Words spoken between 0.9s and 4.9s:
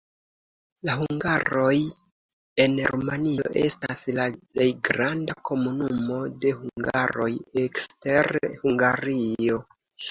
hungaroj en Rumanio estas la plej